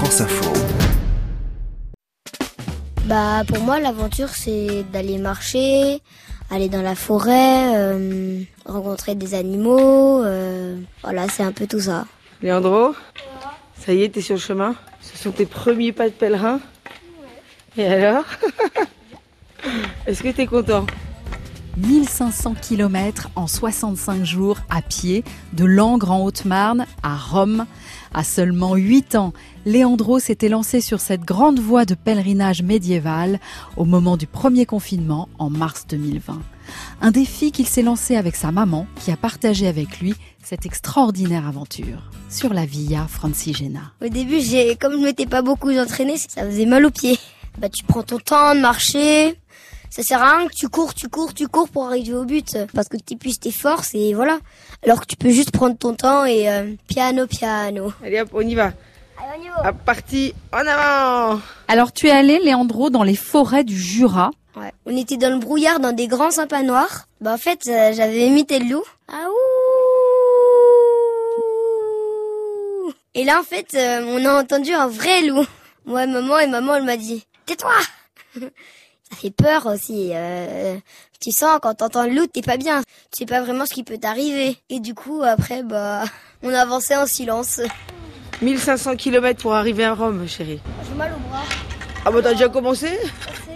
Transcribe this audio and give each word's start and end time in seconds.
France 0.00 0.22
Info. 0.22 0.50
Bah 3.04 3.42
pour 3.46 3.60
moi 3.60 3.78
l'aventure 3.80 4.30
c'est 4.30 4.82
d'aller 4.90 5.18
marcher, 5.18 6.00
aller 6.50 6.70
dans 6.70 6.80
la 6.80 6.94
forêt, 6.94 7.76
euh, 7.76 8.40
rencontrer 8.64 9.14
des 9.14 9.34
animaux, 9.34 10.24
euh, 10.24 10.78
voilà 11.02 11.28
c'est 11.28 11.42
un 11.42 11.52
peu 11.52 11.66
tout 11.66 11.80
ça. 11.80 12.06
Léandro, 12.40 12.94
ça 13.78 13.92
y 13.92 14.04
est, 14.04 14.08
t'es 14.08 14.22
sur 14.22 14.36
le 14.36 14.40
chemin? 14.40 14.74
Ce 15.02 15.18
sont 15.18 15.32
tes 15.32 15.44
premiers 15.44 15.92
pas 15.92 16.08
de 16.08 16.14
pèlerin? 16.14 16.60
Et 17.76 17.86
alors? 17.86 18.24
Est-ce 20.06 20.22
que 20.22 20.30
t'es 20.30 20.46
content? 20.46 20.86
1500 21.76 22.54
km 22.60 23.30
en 23.36 23.46
65 23.46 24.24
jours 24.24 24.58
à 24.68 24.82
pied, 24.82 25.24
de 25.52 25.64
Langres 25.64 26.10
en 26.10 26.24
Haute-Marne 26.24 26.86
à 27.02 27.16
Rome. 27.16 27.66
À 28.12 28.24
seulement 28.24 28.74
8 28.74 29.14
ans, 29.14 29.32
Léandro 29.64 30.18
s'était 30.18 30.48
lancé 30.48 30.80
sur 30.80 31.00
cette 31.00 31.22
grande 31.22 31.60
voie 31.60 31.84
de 31.84 31.94
pèlerinage 31.94 32.62
médiéval 32.62 33.38
au 33.76 33.84
moment 33.84 34.16
du 34.16 34.26
premier 34.26 34.66
confinement 34.66 35.28
en 35.38 35.50
mars 35.50 35.86
2020. 35.88 36.40
Un 37.00 37.10
défi 37.10 37.52
qu'il 37.52 37.66
s'est 37.66 37.82
lancé 37.82 38.16
avec 38.16 38.36
sa 38.36 38.52
maman 38.52 38.86
qui 38.96 39.10
a 39.10 39.16
partagé 39.16 39.66
avec 39.66 40.00
lui 40.00 40.14
cette 40.42 40.66
extraordinaire 40.66 41.46
aventure 41.46 42.10
sur 42.28 42.54
la 42.54 42.66
Via 42.66 43.06
Francigena. 43.06 43.92
Au 44.04 44.08
début, 44.08 44.40
j'ai 44.40 44.76
comme 44.76 44.92
je 44.92 45.04
m'étais 45.04 45.26
pas 45.26 45.42
beaucoup 45.42 45.70
entraîné, 45.70 46.16
ça 46.16 46.44
faisait 46.44 46.66
mal 46.66 46.84
aux 46.84 46.90
pieds. 46.90 47.18
Bah 47.58 47.68
tu 47.68 47.84
prends 47.84 48.02
ton 48.02 48.18
temps 48.18 48.54
de 48.54 48.60
marcher, 48.60 49.36
ça 49.90 50.04
sert 50.04 50.22
à 50.22 50.38
rien 50.38 50.46
que 50.46 50.54
tu 50.54 50.68
cours, 50.68 50.94
tu 50.94 51.08
cours, 51.08 51.34
tu 51.34 51.48
cours 51.48 51.68
pour 51.68 51.86
arriver 51.86 52.14
au 52.14 52.24
but, 52.24 52.56
parce 52.72 52.88
que 52.88 52.96
tu 52.96 53.14
épuises 53.14 53.40
tes 53.40 53.50
forces 53.50 53.92
et 53.94 54.14
voilà. 54.14 54.38
Alors 54.84 55.00
que 55.00 55.06
tu 55.06 55.16
peux 55.16 55.30
juste 55.30 55.50
prendre 55.50 55.76
ton 55.76 55.94
temps 55.94 56.24
et 56.24 56.48
euh, 56.48 56.74
piano, 56.86 57.26
piano. 57.26 57.92
Allez 58.04 58.20
hop, 58.20 58.28
on 58.32 58.40
y 58.42 58.54
va. 58.54 58.72
Allez, 59.18 59.40
on 59.40 59.42
y 59.42 59.48
va. 59.48 59.66
À 59.66 59.72
parti, 59.72 60.32
en 60.52 60.64
avant 60.64 61.40
Alors 61.66 61.92
tu 61.92 62.06
es 62.06 62.12
allé, 62.12 62.38
Léandro, 62.38 62.88
dans 62.88 63.02
les 63.02 63.16
forêts 63.16 63.64
du 63.64 63.76
Jura. 63.76 64.30
Ouais. 64.56 64.72
On 64.86 64.96
était 64.96 65.16
dans 65.16 65.32
le 65.32 65.38
brouillard, 65.38 65.80
dans 65.80 65.92
des 65.92 66.06
grands 66.06 66.30
sympas 66.30 66.62
noirs. 66.62 67.08
Bah 67.20 67.34
en 67.34 67.38
fait, 67.38 67.66
euh, 67.66 67.92
j'avais 67.92 68.28
imité 68.28 68.60
le 68.60 68.66
loup. 68.66 68.84
Ah 69.08 69.26
ouh 72.86 72.92
Et 73.14 73.24
là 73.24 73.40
en 73.40 73.44
fait, 73.44 73.74
euh, 73.74 74.04
on 74.16 74.24
a 74.24 74.40
entendu 74.40 74.72
un 74.72 74.86
vrai 74.86 75.22
loup. 75.22 75.44
Moi, 75.84 76.06
maman 76.06 76.38
et 76.38 76.46
maman, 76.46 76.76
elle 76.76 76.84
m'a 76.84 76.96
dit 76.96 77.26
tais-toi. 77.46 77.74
Ça 79.10 79.16
fait 79.16 79.30
peur 79.30 79.66
aussi. 79.66 80.10
euh, 80.14 80.76
tu 81.20 81.32
sens 81.32 81.58
quand 81.62 81.74
t'entends 81.74 82.04
le 82.06 82.14
loup, 82.14 82.26
t'es 82.26 82.42
pas 82.42 82.56
bien. 82.56 82.80
Tu 83.10 83.18
sais 83.18 83.26
pas 83.26 83.40
vraiment 83.42 83.66
ce 83.66 83.74
qui 83.74 83.82
peut 83.84 83.98
t'arriver. 83.98 84.56
Et 84.70 84.80
du 84.80 84.94
coup, 84.94 85.22
après, 85.22 85.62
bah, 85.62 86.04
on 86.42 86.52
avançait 86.54 86.96
en 86.96 87.06
silence. 87.06 87.60
1500 88.42 88.96
km 88.96 89.42
pour 89.42 89.54
arriver 89.54 89.84
à 89.84 89.94
Rome, 89.94 90.26
chérie. 90.28 90.60
J'ai 90.88 90.94
mal 90.94 91.12
au 91.12 91.28
bras. 91.28 91.42
Ah 92.06 92.10
bah 92.10 92.20
t'as 92.22 92.32
déjà 92.32 92.48
commencé? 92.48 92.98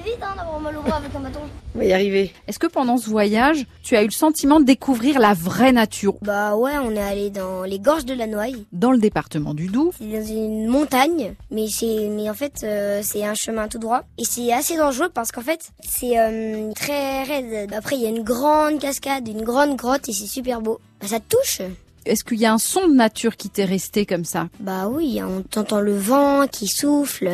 Vite 0.04 0.18
hein, 0.22 0.34
d'avoir 0.36 0.60
mal 0.60 0.76
au 0.76 0.82
bras 0.82 0.96
avec 0.96 1.14
un 1.14 1.20
bâton. 1.20 1.40
On 1.74 1.78
va 1.78 1.84
y 1.84 1.92
arriver. 1.92 2.32
Est-ce 2.46 2.58
que 2.58 2.66
pendant 2.66 2.96
ce 2.96 3.08
voyage, 3.10 3.64
tu 3.82 3.96
as 3.96 4.02
eu 4.02 4.06
le 4.06 4.12
sentiment 4.12 4.60
de 4.60 4.64
découvrir 4.64 5.18
la 5.18 5.34
vraie 5.34 5.72
nature? 5.72 6.14
Bah 6.22 6.56
ouais, 6.56 6.72
on 6.82 6.92
est 6.92 7.02
allé 7.02 7.30
dans 7.30 7.62
les 7.64 7.78
gorges 7.78 8.04
de 8.04 8.14
la 8.14 8.26
Noaille. 8.26 8.66
dans 8.72 8.92
le 8.92 8.98
département 8.98 9.54
du 9.54 9.66
Doubs 9.66 9.92
C'est 9.98 10.06
dans 10.06 10.24
une 10.24 10.66
montagne, 10.68 11.34
mais 11.50 11.66
c'est 11.68 12.08
mais 12.10 12.28
en 12.30 12.34
fait 12.34 12.62
euh, 12.62 13.00
c'est 13.02 13.24
un 13.24 13.34
chemin 13.34 13.66
tout 13.68 13.78
droit 13.78 14.02
et 14.18 14.24
c'est 14.24 14.52
assez 14.52 14.76
dangereux 14.76 15.08
parce 15.12 15.32
qu'en 15.32 15.40
fait 15.42 15.70
c'est 15.80 16.18
euh, 16.18 16.72
très 16.74 17.24
raide. 17.24 17.72
Après 17.72 17.96
il 17.96 18.02
y 18.02 18.06
a 18.06 18.10
une 18.10 18.22
grande 18.22 18.78
cascade, 18.78 19.26
une 19.26 19.42
grande 19.42 19.76
grotte 19.76 20.08
et 20.08 20.12
c'est 20.12 20.26
super 20.26 20.60
beau. 20.60 20.78
Bah, 21.00 21.08
ça 21.08 21.18
te 21.20 21.36
touche. 21.36 21.60
Est-ce 22.06 22.22
qu'il 22.22 22.38
y 22.38 22.44
a 22.46 22.52
un 22.52 22.58
son 22.58 22.86
de 22.86 22.94
nature 22.94 23.36
qui 23.36 23.48
t'est 23.48 23.64
resté 23.64 24.04
comme 24.04 24.26
ça? 24.26 24.48
Bah 24.60 24.88
oui, 24.88 25.20
on 25.22 25.40
t'entend 25.42 25.80
le 25.80 25.96
vent 25.96 26.46
qui 26.46 26.68
souffle. 26.68 27.30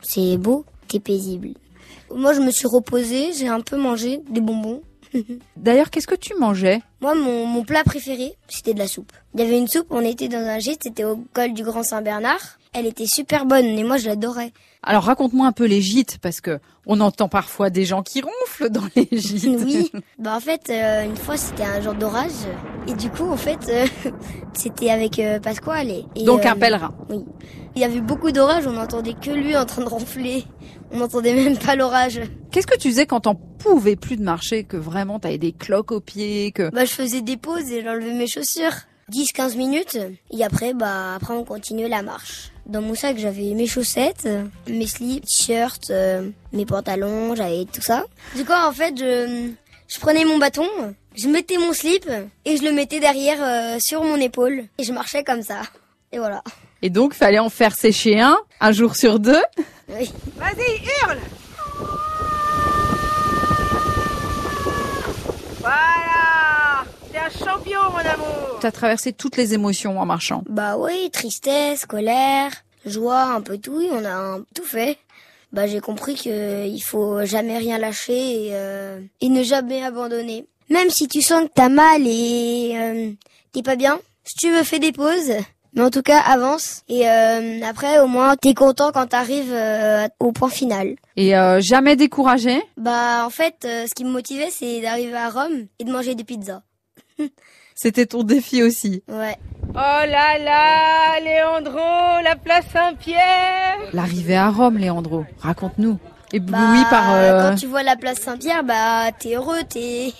C'est 0.00 0.38
beau, 0.38 0.64
c'est 0.90 1.00
paisible. 1.00 1.50
Moi 2.14 2.32
je 2.32 2.40
me 2.40 2.50
suis 2.50 2.66
reposée, 2.66 3.32
j'ai 3.32 3.48
un 3.48 3.60
peu 3.60 3.76
mangé 3.76 4.20
des 4.30 4.40
bonbons. 4.40 4.82
D'ailleurs, 5.56 5.90
qu'est-ce 5.90 6.06
que 6.06 6.14
tu 6.14 6.34
mangeais 6.34 6.80
Moi, 7.00 7.14
mon, 7.14 7.46
mon 7.46 7.64
plat 7.64 7.84
préféré, 7.84 8.34
c'était 8.48 8.74
de 8.74 8.78
la 8.78 8.88
soupe. 8.88 9.12
Il 9.34 9.40
y 9.40 9.44
avait 9.44 9.58
une 9.58 9.68
soupe, 9.68 9.86
on 9.90 10.00
était 10.00 10.28
dans 10.28 10.38
un 10.38 10.58
gîte, 10.58 10.80
c'était 10.84 11.04
au 11.04 11.24
col 11.32 11.52
du 11.52 11.62
Grand 11.62 11.82
Saint-Bernard. 11.82 12.58
Elle 12.72 12.86
était 12.86 13.06
super 13.06 13.46
bonne 13.46 13.64
et 13.64 13.84
moi, 13.84 13.96
je 13.96 14.06
l'adorais. 14.06 14.52
Alors 14.82 15.04
raconte-moi 15.04 15.46
un 15.46 15.52
peu 15.52 15.64
les 15.64 15.80
gîtes 15.80 16.18
parce 16.18 16.40
que 16.40 16.60
on 16.86 17.00
entend 17.00 17.28
parfois 17.28 17.70
des 17.70 17.84
gens 17.84 18.02
qui 18.02 18.20
ronflent 18.20 18.70
dans 18.70 18.84
les 18.94 19.08
gîtes. 19.18 19.58
Oui. 19.64 19.90
Bah 20.18 20.36
en 20.36 20.40
fait, 20.40 20.70
euh, 20.70 21.04
une 21.04 21.16
fois, 21.16 21.36
c'était 21.36 21.64
un 21.64 21.80
jour 21.80 21.94
d'orage. 21.94 22.30
Et 22.86 22.92
du 22.92 23.10
coup, 23.10 23.28
en 23.28 23.36
fait, 23.36 23.58
euh, 23.68 23.86
c'était 24.52 24.90
avec 24.90 25.18
euh, 25.18 25.40
Pasquale. 25.40 25.90
Et, 25.90 26.04
et, 26.14 26.24
Donc 26.24 26.44
un 26.46 26.54
pèlerin. 26.54 26.94
Oui. 27.08 27.24
Il 27.76 27.82
y 27.82 27.84
avait 27.84 28.00
beaucoup 28.00 28.32
d'orage, 28.32 28.66
on 28.66 28.72
n'entendait 28.72 29.12
que 29.12 29.30
lui 29.30 29.54
en 29.54 29.66
train 29.66 29.82
de 29.82 29.88
ronfler. 29.88 30.44
On 30.92 30.96
n'entendait 30.96 31.34
même 31.34 31.58
pas 31.58 31.76
l'orage. 31.76 32.22
Qu'est-ce 32.50 32.66
que 32.66 32.78
tu 32.78 32.88
faisais 32.88 33.04
quand 33.04 33.20
t'en 33.20 33.34
pouvais 33.34 33.96
plus 33.96 34.16
de 34.16 34.22
marcher, 34.22 34.64
que 34.64 34.78
vraiment 34.78 35.18
t'avais 35.18 35.36
des 35.36 35.52
cloques 35.52 35.92
aux 35.92 36.00
pieds, 36.00 36.52
que 36.52 36.70
Bah 36.70 36.86
je 36.86 36.92
faisais 36.92 37.20
des 37.20 37.36
pauses 37.36 37.70
et 37.70 37.82
j'enlevais 37.84 38.14
mes 38.14 38.26
chaussures. 38.28 38.72
10-15 39.12 39.58
minutes. 39.58 39.98
Et 40.30 40.42
après, 40.42 40.72
bah 40.72 41.16
après 41.16 41.34
on 41.34 41.44
continuait 41.44 41.90
la 41.90 42.00
marche. 42.00 42.50
Dans 42.64 42.80
mon 42.80 42.94
sac, 42.94 43.18
j'avais 43.18 43.52
mes 43.52 43.66
chaussettes, 43.66 44.26
mes 44.68 44.86
slips, 44.86 45.26
t-shirts, 45.26 45.90
euh, 45.90 46.30
mes 46.54 46.64
pantalons, 46.64 47.34
j'avais 47.34 47.66
tout 47.66 47.82
ça. 47.82 48.06
Du 48.36 48.46
coup, 48.46 48.52
en 48.52 48.72
fait, 48.72 48.94
je, 48.98 49.50
je 49.86 50.00
prenais 50.00 50.24
mon 50.24 50.38
bâton, 50.38 50.66
je 51.14 51.28
mettais 51.28 51.58
mon 51.58 51.74
slip 51.74 52.08
et 52.46 52.56
je 52.56 52.62
le 52.62 52.72
mettais 52.72 53.00
derrière 53.00 53.38
euh, 53.42 53.78
sur 53.80 54.02
mon 54.02 54.16
épaule. 54.16 54.64
Et 54.78 54.82
je 54.84 54.94
marchais 54.94 55.22
comme 55.24 55.42
ça. 55.42 55.60
Et 56.10 56.18
voilà. 56.18 56.42
Et 56.82 56.90
donc 56.90 57.14
fallait 57.14 57.38
en 57.38 57.48
faire 57.50 57.74
sécher 57.74 58.20
un, 58.20 58.36
un 58.60 58.72
jour 58.72 58.96
sur 58.96 59.18
deux. 59.18 59.42
Oui. 59.88 60.10
Vas-y, 60.36 60.82
hurle 61.04 61.18
Voilà 65.60 66.84
T'es 67.12 67.18
un 67.18 67.30
champion, 67.30 67.80
mon 67.90 67.98
amour 67.98 68.58
T'as 68.60 68.70
traversé 68.72 69.12
toutes 69.12 69.36
les 69.36 69.54
émotions 69.54 70.00
en 70.00 70.06
marchant. 70.06 70.42
Bah 70.48 70.76
oui, 70.78 71.10
tristesse, 71.12 71.86
colère, 71.86 72.50
joie, 72.84 73.22
un 73.22 73.40
peu 73.40 73.58
tout, 73.58 73.82
on 73.92 74.04
a 74.04 74.12
un- 74.14 74.40
tout 74.54 74.64
fait. 74.64 74.98
Bah 75.52 75.66
j'ai 75.66 75.80
compris 75.80 76.14
que 76.16 76.66
il 76.66 76.80
faut 76.80 77.24
jamais 77.24 77.56
rien 77.58 77.78
lâcher 77.78 78.46
et, 78.46 78.50
euh, 78.52 79.00
et 79.20 79.28
ne 79.28 79.42
jamais 79.42 79.82
abandonner. 79.84 80.46
Même 80.70 80.90
si 80.90 81.06
tu 81.06 81.22
sens 81.22 81.44
que 81.44 81.50
t'as 81.54 81.68
mal 81.68 82.02
et 82.06 82.72
euh, 82.76 83.10
t'es 83.52 83.62
pas 83.62 83.76
bien, 83.76 84.00
si 84.24 84.34
tu 84.34 84.50
veux 84.50 84.64
fais 84.64 84.80
des 84.80 84.92
pauses. 84.92 85.32
Mais 85.76 85.82
en 85.82 85.90
tout 85.90 86.02
cas, 86.02 86.18
avance. 86.20 86.82
Et 86.88 87.06
euh, 87.08 87.60
après, 87.62 88.00
au 88.00 88.06
moins, 88.06 88.34
t'es 88.34 88.54
content 88.54 88.90
quand 88.92 89.06
t'arrives 89.08 89.52
euh, 89.52 90.08
au 90.20 90.32
point 90.32 90.48
final. 90.48 90.96
Et 91.16 91.36
euh, 91.36 91.60
jamais 91.60 91.96
découragé? 91.96 92.62
Bah 92.78 93.24
en 93.26 93.30
fait, 93.30 93.56
euh, 93.66 93.86
ce 93.86 93.94
qui 93.94 94.04
me 94.04 94.10
motivait, 94.10 94.48
c'est 94.50 94.80
d'arriver 94.80 95.14
à 95.16 95.28
Rome 95.28 95.66
et 95.78 95.84
de 95.84 95.92
manger 95.92 96.14
des 96.14 96.24
pizzas. 96.24 96.62
C'était 97.74 98.06
ton 98.06 98.22
défi 98.22 98.62
aussi. 98.62 99.02
Ouais. 99.06 99.36
Oh 99.70 99.74
là 99.74 100.38
là, 100.38 101.20
Léandro, 101.22 101.78
la 102.24 102.34
place 102.36 102.64
Saint-Pierre 102.72 103.76
L'arrivée 103.92 104.36
à 104.36 104.48
Rome, 104.48 104.78
Léandro, 104.78 105.26
raconte-nous. 105.40 105.98
Ébloui 106.32 106.52
Bah, 106.58 106.86
par... 106.88 107.14
euh, 107.14 107.50
quand 107.50 107.56
tu 107.56 107.66
vois 107.66 107.82
la 107.82 107.96
place 107.96 108.18
Saint-Pierre, 108.18 108.64
bah 108.64 109.12
t'es 109.18 109.34
heureux, 109.36 109.62
t'es, 109.68 110.12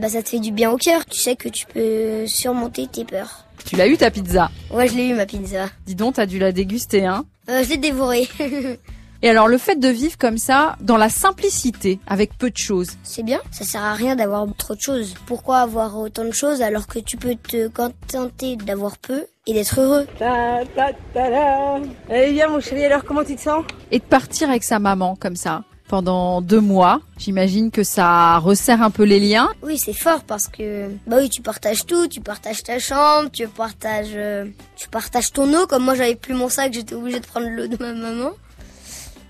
bah 0.00 0.08
ça 0.08 0.22
te 0.24 0.28
fait 0.28 0.40
du 0.40 0.50
bien 0.50 0.72
au 0.72 0.76
cœur. 0.76 1.06
Tu 1.06 1.18
sais 1.20 1.36
que 1.36 1.48
tu 1.48 1.66
peux 1.66 2.26
surmonter 2.26 2.88
tes 2.88 3.04
peurs. 3.04 3.44
Tu 3.64 3.76
l'as 3.76 3.86
eu 3.88 3.96
ta 3.96 4.10
pizza. 4.10 4.50
Ouais, 4.70 4.88
je 4.88 4.94
l'ai 4.94 5.08
eu 5.08 5.14
ma 5.14 5.26
pizza. 5.26 5.68
Dis 5.86 5.94
donc, 5.94 6.14
t'as 6.14 6.26
dû 6.26 6.38
la 6.38 6.52
déguster, 6.52 7.04
hein 7.06 7.24
Euh, 7.50 7.62
je 7.64 7.70
l'ai 7.70 7.76
dévorée. 7.78 8.28
Et 9.20 9.28
alors, 9.28 9.48
le 9.48 9.58
fait 9.58 9.74
de 9.74 9.88
vivre 9.88 10.16
comme 10.16 10.38
ça, 10.38 10.76
dans 10.80 10.96
la 10.96 11.08
simplicité, 11.08 11.98
avec 12.06 12.38
peu 12.38 12.50
de 12.50 12.56
choses, 12.56 12.90
C'est 13.02 13.24
bien. 13.24 13.40
Ça 13.50 13.64
sert 13.64 13.82
à 13.82 13.94
rien 13.94 14.14
d'avoir 14.14 14.46
trop 14.56 14.76
de 14.76 14.80
choses. 14.80 15.14
Pourquoi 15.26 15.58
avoir 15.58 15.98
autant 15.98 16.24
de 16.24 16.30
choses 16.30 16.62
alors 16.62 16.86
que 16.86 17.00
tu 17.00 17.16
peux 17.16 17.34
te 17.34 17.66
contenter 17.66 18.54
d'avoir 18.54 18.96
peu 18.98 19.26
et 19.48 19.54
d'être 19.54 19.80
heureux 19.80 20.06
Ta 20.20 20.60
ta 20.76 20.92
ta 21.12 21.30
la. 21.30 21.80
Allez, 22.08 22.32
viens, 22.32 22.48
mon 22.48 22.60
chéri, 22.60 22.84
alors 22.84 23.02
comment 23.04 23.24
tu 23.24 23.34
te 23.34 23.40
sens? 23.40 23.64
Et 23.90 23.98
de 23.98 24.04
partir 24.04 24.50
avec 24.50 24.62
sa 24.62 24.78
maman 24.78 25.16
comme 25.16 25.34
ça, 25.36 25.64
pendant 25.88 26.40
deux 26.42 26.60
mois, 26.60 27.00
j'imagine 27.18 27.70
que 27.70 27.82
ça 27.82 28.38
resserre 28.38 28.82
un 28.82 28.90
peu 28.90 29.02
les 29.04 29.18
liens. 29.20 29.48
Oui, 29.62 29.78
c'est 29.78 29.92
fort 29.92 30.22
parce 30.24 30.46
que 30.48 30.88
bah 31.06 31.16
oui, 31.20 31.28
tu 31.28 31.42
partages 31.42 31.86
tout, 31.86 32.06
tu 32.08 32.20
partages 32.20 32.62
ta 32.62 32.78
chambre, 32.78 33.30
tu 33.32 33.48
partages 33.48 34.12
euh, 34.14 34.44
tu 34.76 34.88
partages 34.88 35.32
ton 35.32 35.52
eau 35.54 35.66
comme 35.66 35.84
moi 35.84 35.94
j'avais 35.94 36.14
plus 36.14 36.34
mon 36.34 36.48
sac, 36.48 36.72
j'étais 36.72 36.94
obligée 36.94 37.20
de 37.20 37.26
prendre 37.26 37.48
l'eau 37.48 37.66
de 37.66 37.76
ma 37.80 37.92
maman. 37.94 38.30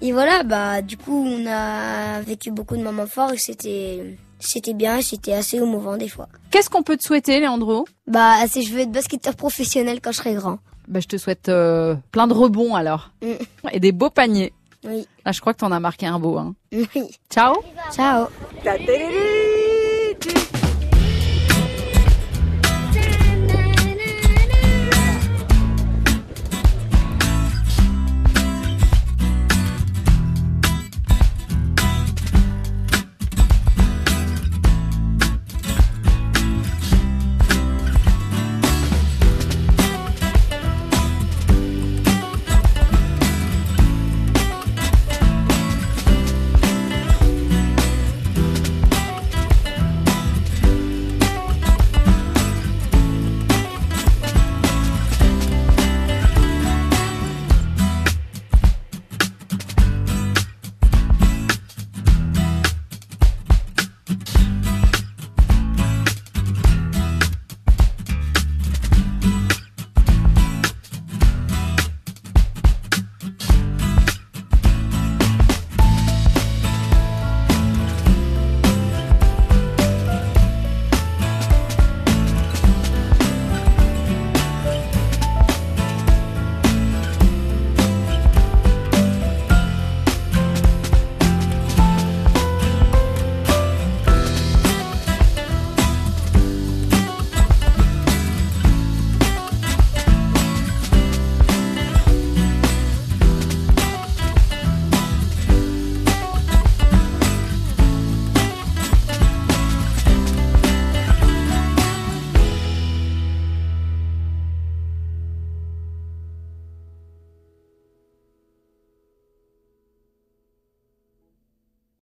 Et 0.00 0.12
voilà, 0.12 0.42
bah 0.44 0.80
du 0.82 0.96
coup, 0.96 1.24
on 1.26 1.46
a 1.46 2.20
vécu 2.20 2.50
beaucoup 2.50 2.76
de 2.76 2.82
moments 2.82 3.06
forts 3.06 3.32
et 3.32 3.38
c'était 3.38 4.16
c'était 4.38 4.74
bien, 4.74 5.00
c'était 5.02 5.32
assez 5.32 5.56
émouvant 5.56 5.96
des 5.96 6.08
fois. 6.08 6.28
Qu'est-ce 6.50 6.70
qu'on 6.70 6.82
peut 6.84 6.96
te 6.96 7.02
souhaiter, 7.02 7.40
Léandro? 7.40 7.86
Bah, 8.06 8.34
c'est 8.48 8.62
je 8.62 8.72
veux 8.72 8.80
être 8.80 8.92
basketteur 8.92 9.34
professionnel 9.34 10.00
quand 10.00 10.12
je 10.12 10.18
serai 10.18 10.34
grand. 10.34 10.58
bah, 10.86 11.00
Je 11.00 11.08
te 11.08 11.16
souhaite 11.16 11.48
euh, 11.48 11.96
plein 12.12 12.28
de 12.28 12.32
rebonds 12.34 12.76
alors. 12.76 13.10
Mm. 13.22 13.32
Et 13.72 13.80
des 13.80 13.90
beaux 13.92 14.10
paniers. 14.10 14.52
Oui. 14.84 15.06
Là, 15.24 15.32
je 15.32 15.40
crois 15.40 15.54
que 15.54 15.58
t'en 15.58 15.72
as 15.72 15.80
marqué 15.80 16.06
un 16.06 16.18
beau. 16.18 16.38
Hein. 16.38 16.54
Oui. 16.72 16.88
Ciao 17.30 17.54
Ciao. 17.92 18.28
Ta 18.62 18.76